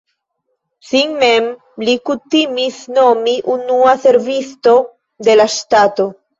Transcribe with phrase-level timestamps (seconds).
[0.91, 1.49] Sin mem
[1.89, 4.77] li kutimis nomi "unua servisto
[5.31, 6.13] de la ŝtato".